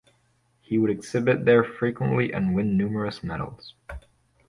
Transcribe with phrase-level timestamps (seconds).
[0.61, 3.75] He would exhibit there frequently and win numerous medals.